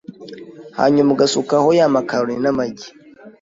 [0.77, 2.87] hanyuma ugasukaho ya makaroni n’amagi